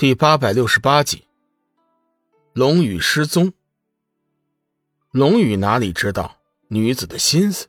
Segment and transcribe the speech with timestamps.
[0.00, 1.24] 第八百六十八集，
[2.54, 3.52] 龙宇失踪。
[5.10, 6.38] 龙宇哪里知道
[6.68, 7.66] 女子的心思，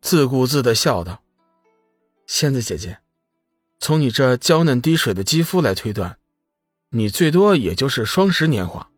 [0.00, 1.22] 自顾自的笑道
[2.26, 3.00] ：“仙子姐姐，
[3.78, 6.16] 从你这娇嫩滴水的肌肤来推断，
[6.88, 8.88] 你最多也就是双十年华。”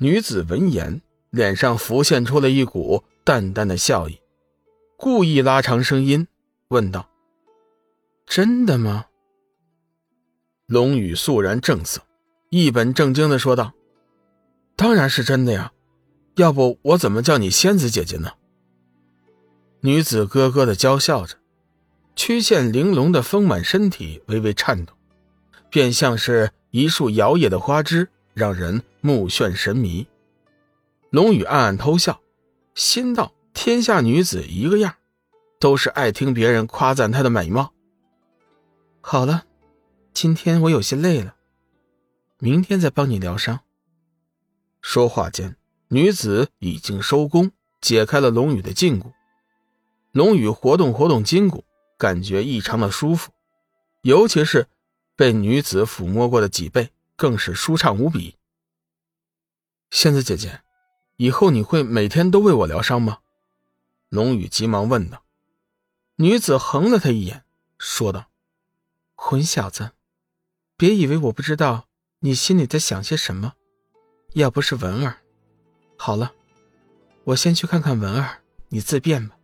[0.00, 4.18] 女子闻言，脸上浮现出了一股淡淡的笑意，
[4.96, 6.26] 故意拉长声音
[6.68, 7.10] 问道
[8.24, 9.04] ：“真的吗？”
[10.72, 12.00] 龙宇肃然正色，
[12.48, 13.74] 一本正经的说道
[14.74, 15.70] ：“当然是真的呀，
[16.36, 18.30] 要不我怎么叫你仙子姐姐呢？”
[19.80, 21.36] 女子咯咯的娇笑着，
[22.16, 24.96] 曲线玲珑的丰满身体微微颤动，
[25.68, 30.06] 便像是一束摇曳的花枝，让人目眩神迷。
[31.10, 32.18] 龙宇暗暗偷笑，
[32.74, 34.94] 心道：天下女子一个样，
[35.60, 37.74] 都是爱听别人夸赞她的美貌。
[39.02, 39.44] 好了。
[40.22, 41.34] 今天我有些累了，
[42.38, 43.58] 明天再帮你疗伤。
[44.80, 45.56] 说话间，
[45.88, 49.12] 女子已经收工，解开了龙宇的禁锢。
[50.12, 51.64] 龙宇活动活动筋骨，
[51.98, 53.32] 感觉异常的舒服，
[54.02, 54.68] 尤其是
[55.16, 58.36] 被女子抚摸过的脊背，更是舒畅无比。
[59.90, 60.60] 仙子姐姐，
[61.16, 63.18] 以后你会每天都为我疗伤吗？
[64.08, 65.24] 龙宇急忙问道。
[66.14, 67.42] 女子横了他一眼，
[67.76, 68.26] 说道
[69.16, 69.90] ：“混小子！”
[70.82, 71.84] 别以为我不知道
[72.18, 73.52] 你心里在想些什么，
[74.32, 75.18] 要不是文儿，
[75.96, 76.32] 好了，
[77.22, 79.36] 我先去看看文儿，你自便吧。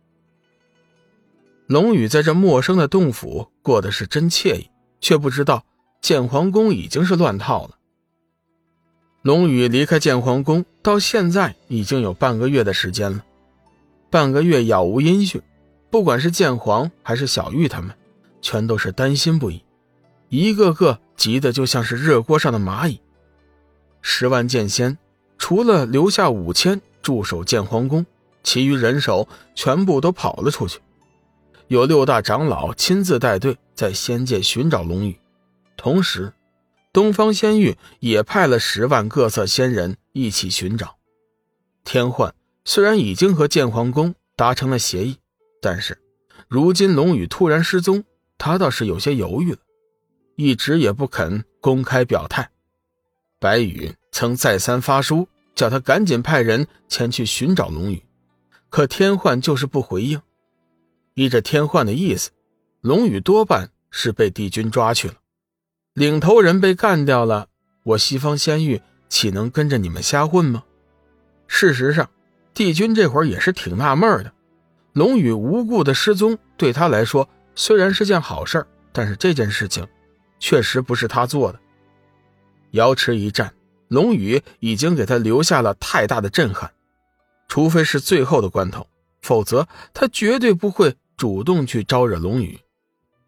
[1.65, 5.63] 龙宇在这陌生的洞府过的是真惬意，却不知道
[6.01, 7.77] 建皇宫已经是乱套了。
[9.21, 13.23] 龙宇离开建皇宫到现在已经有半个月的时间了，
[14.09, 15.41] 半个月杳无音讯，
[15.89, 17.95] 不管是建皇还是小玉他们，
[18.41, 19.63] 全都是担心不已。
[20.29, 23.01] 一个个急得就像是热锅上的蚂蚁。
[24.01, 24.97] 十万剑仙
[25.37, 28.05] 除了留下五千驻守剑皇宫，
[28.43, 30.79] 其余人手全部都跑了出去。
[31.67, 35.19] 有六大长老亲自带队在仙界寻找龙宇，
[35.77, 36.33] 同时，
[36.91, 40.95] 东方仙域也派了十万各色仙人一起寻找。
[41.83, 42.33] 天幻
[42.65, 45.17] 虽然已经和剑皇宫达成了协议，
[45.61, 45.99] 但是
[46.47, 48.03] 如今龙宇突然失踪，
[48.37, 49.59] 他倒是有些犹豫了。
[50.41, 52.49] 一直也不肯公开表态。
[53.39, 58.01] 白羽曾再三发书，叫他赶紧派人前去寻找龙宇，
[58.69, 60.21] 可天幻就是不回应。
[61.13, 62.29] 依着天幻的意思，
[62.79, 65.15] 龙宇多半是被帝君抓去了。
[65.93, 67.47] 领头人被干掉了，
[67.83, 70.63] 我西方仙域岂能跟着你们瞎混吗？
[71.47, 72.09] 事实上，
[72.53, 74.31] 帝君这会儿也是挺纳闷的。
[74.93, 79.85] 龙宇无故的失踪，对他来说虽然是件好事但是这件事情。
[80.39, 81.59] 确实不是他做的。
[82.71, 83.53] 瑶池一战，
[83.87, 86.71] 龙宇已经给他留下了太大的震撼，
[87.47, 88.87] 除非是最后的关头，
[89.21, 92.59] 否则他绝对不会主动去招惹龙宇。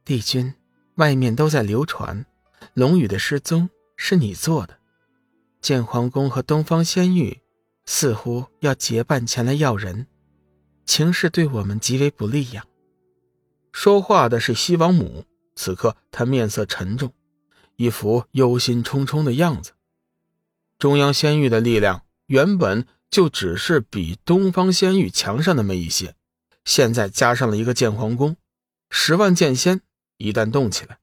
[0.06, 0.54] 帝君，
[0.96, 2.26] 外面都在流传，
[2.74, 4.78] 龙宇的失踪是你做的。
[5.62, 7.40] 剑皇宫和东方仙域
[7.86, 10.08] 似乎要结伴前来要人，
[10.86, 12.66] 情势对我们极为不利呀。
[13.72, 15.26] 说话的是西王母。
[15.62, 17.14] 此刻他面色沉重，
[17.76, 19.74] 一副忧心忡忡的样子。
[20.80, 26.16] 中央仙域的力量原本就只是比东方仙域强上那么一些，
[26.66, 28.38] 现在加上了一个剑皇宫，
[28.90, 29.82] 十万剑仙
[30.18, 30.98] 一旦动起来，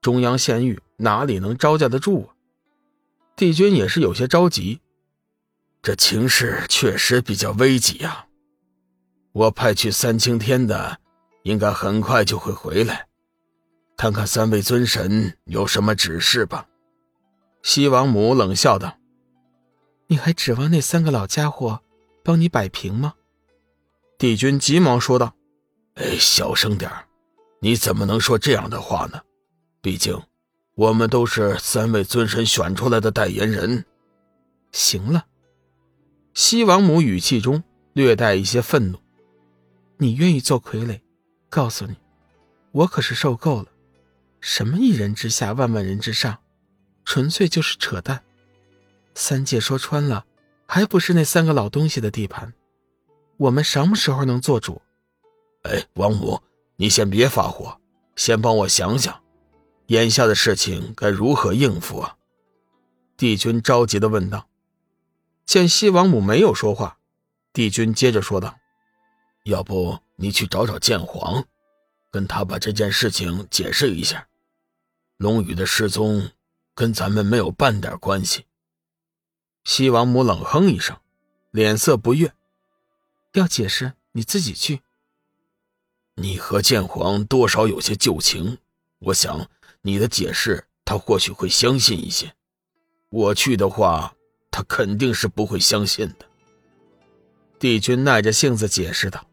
[0.00, 2.32] 中央仙域哪里能招架得住啊？
[3.36, 4.80] 帝君也是有些着急，
[5.82, 8.24] 这情势确实比较危急呀。
[9.32, 10.98] 我派去三清天的，
[11.42, 13.07] 应该很快就会回来。
[13.98, 16.68] 看看三位尊神有什么指示吧。
[17.64, 18.96] 西王母冷笑道
[20.06, 21.80] ：“你还指望那三个老家伙
[22.22, 23.14] 帮你摆平吗？”
[24.16, 25.34] 帝君急忙说道
[25.98, 26.88] ：“哎，小声点
[27.58, 29.20] 你怎么能说这样的话呢？
[29.82, 30.16] 毕竟，
[30.76, 33.84] 我们都是三位尊神选出来的代言人。”
[34.70, 35.26] 行了，
[36.34, 37.64] 西王母语气中
[37.94, 38.98] 略带一些愤怒
[39.98, 41.00] ：“你愿意做傀儡？
[41.50, 41.96] 告诉你，
[42.70, 43.66] 我可是受够了。”
[44.40, 46.38] 什么一人之下，万万人之上，
[47.04, 48.22] 纯粹就是扯淡。
[49.14, 50.24] 三界说穿了，
[50.66, 52.52] 还不是那三个老东西的地盘？
[53.36, 54.80] 我们什么时候能做主？
[55.62, 56.40] 哎，王母，
[56.76, 57.80] 你先别发火，
[58.14, 59.20] 先帮我想想，
[59.86, 62.16] 眼下的事情该如何应付啊？
[63.16, 64.48] 帝君着急的问道。
[65.44, 66.98] 见西王母没有说话，
[67.52, 68.56] 帝君接着说道
[69.44, 71.44] ：“要不你去找找剑皇。”
[72.10, 74.28] 跟他把这件事情解释一下，
[75.16, 76.30] 龙宇的失踪
[76.74, 78.46] 跟咱们没有半点关系。
[79.64, 80.96] 西王母冷哼一声，
[81.50, 82.32] 脸色不悦
[83.34, 84.80] ：“要解释你自己去。
[86.14, 88.58] 你和剑皇多少有些旧情，
[89.00, 89.50] 我想
[89.82, 92.34] 你的解释他或许会相信一些。
[93.10, 94.14] 我去的话，
[94.50, 96.26] 他肯定是不会相信的。”
[97.60, 99.28] 帝君耐着性子解释道。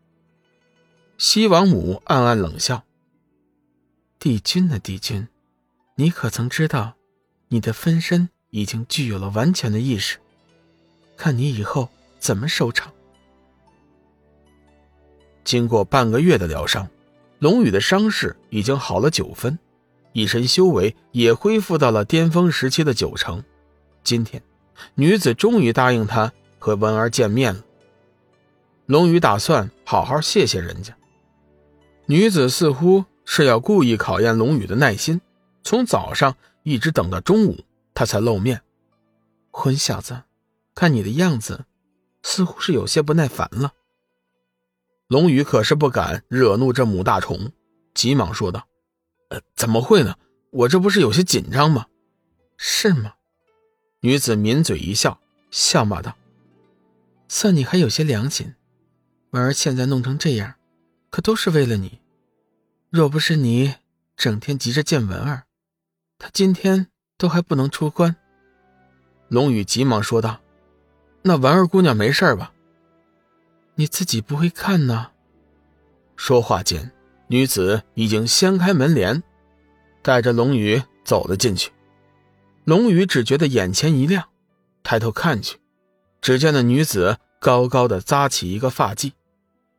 [1.18, 2.84] 西王母暗暗冷笑
[4.20, 4.78] ：“帝君呢？
[4.78, 5.30] 帝君，
[5.96, 6.96] 你可曾知道，
[7.48, 10.18] 你的分身已经具有了完全的意识？
[11.16, 11.88] 看你以后
[12.20, 12.92] 怎么收场。”
[15.46, 16.90] 经过半个月的疗伤，
[17.40, 19.58] 龙宇的伤势已经好了九分，
[20.12, 23.42] 一身修为也恢复到了巅峰时期的九成。
[24.04, 24.44] 今天，
[24.96, 27.64] 女子终于答应他和文儿见面了。
[28.86, 30.94] 龙宇打算好好谢谢人家。
[32.08, 35.22] 女子似乎是要故意考验龙宇的耐心，
[35.64, 37.64] 从早上一直等到中午，
[37.96, 38.62] 他才露面。
[39.50, 40.24] 混小子，
[40.76, 41.66] 看你的样子，
[42.22, 43.74] 似乎是有些不耐烦了。
[45.08, 47.52] 龙宇可是不敢惹怒这母大虫，
[47.94, 48.68] 急忙说道
[49.30, 50.16] ：“呃，怎么会呢？
[50.52, 51.88] 我这不是有些紧张吗？
[52.58, 53.14] 是吗？”
[54.02, 55.20] 女子抿嘴一笑，
[55.50, 56.16] 笑骂道
[57.28, 58.54] ：“算你还有些良心。
[59.32, 60.56] 婉儿现在弄成这样。”
[61.16, 62.02] 可都是为了你，
[62.90, 63.76] 若不是你
[64.18, 65.44] 整天急着见文儿，
[66.20, 68.18] 他今天都还不能出关。
[69.30, 70.42] 龙宇急忙说道
[71.24, 72.52] ：“那文儿姑娘没事吧？
[73.76, 75.12] 你自己不会看呢。”
[76.18, 76.92] 说话间，
[77.28, 79.24] 女子已经掀开门帘，
[80.02, 81.72] 带着龙宇走了进去。
[82.66, 84.28] 龙宇只觉得眼前一亮，
[84.84, 85.60] 抬头看去，
[86.20, 89.14] 只见那女子高高的扎起一个发髻。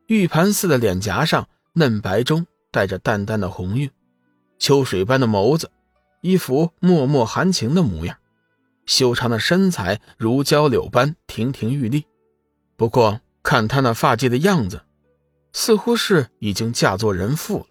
[0.06, 3.91] 玉盘似的脸颊上，嫩白中带着淡淡的红晕，
[4.58, 5.70] 秋水般的眸子，
[6.20, 8.17] 一副脉脉含情的模样。
[8.85, 12.06] 修长的身材如娇柳般亭亭玉立。
[12.76, 14.85] 不过看她那发髻的样子，
[15.53, 17.67] 似乎是已经嫁作人妇了。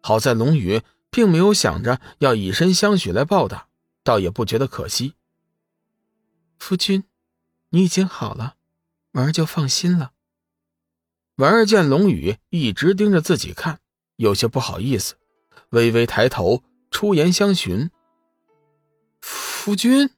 [0.00, 3.68] 好在龙宇并没有想着要以身相许来报答，
[4.02, 5.14] 倒也不觉得可惜。
[6.58, 7.04] 夫君，
[7.68, 8.56] 你已经好了，
[9.12, 10.10] 儿就放心了。
[11.40, 13.78] 婉儿见龙宇一直盯着自己看，
[14.16, 15.14] 有些不好意思，
[15.70, 17.88] 微微抬头出言相询
[19.22, 20.10] ：“夫君。”